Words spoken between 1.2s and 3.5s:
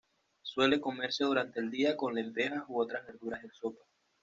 durante el día con lentejas u otras verduras